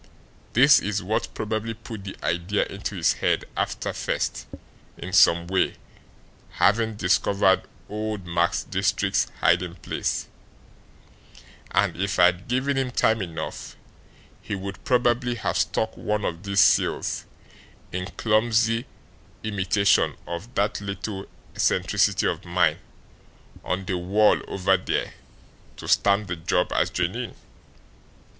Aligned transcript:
"This 0.53 0.79
is 0.79 1.03
what 1.03 1.31
probably 1.35 1.75
put 1.75 2.05
the 2.05 2.17
idea 2.23 2.65
into 2.65 2.95
his 2.95 3.13
head, 3.13 3.45
after 3.55 3.93
first, 3.93 4.47
in 4.97 5.13
some 5.13 5.45
way, 5.45 5.75
having 6.53 6.95
discovered 6.95 7.67
old 7.87 8.25
Max 8.25 8.63
Diestricht's 8.63 9.27
hiding 9.41 9.75
place; 9.75 10.27
and, 11.69 11.95
if 12.01 12.17
I 12.17 12.25
had 12.25 12.47
given 12.47 12.77
him 12.79 12.89
time 12.89 13.21
enough, 13.21 13.75
he 14.41 14.55
would 14.55 14.83
probably 14.85 15.35
have 15.35 15.55
stuck 15.55 15.95
one 15.95 16.25
of 16.25 16.41
these 16.41 16.61
seals, 16.61 17.25
in 17.91 18.07
clumsy 18.17 18.87
imitation 19.43 20.15
of 20.25 20.55
that 20.55 20.81
little 20.81 21.27
eccentricity 21.53 22.25
of 22.25 22.43
mine, 22.43 22.79
on 23.63 23.85
the 23.85 23.99
wall 23.99 24.41
over 24.47 24.77
there 24.77 25.13
to 25.77 25.87
stamp 25.87 26.27
the 26.27 26.35
job 26.37 26.73
as 26.73 26.89
genuine. 26.89 27.35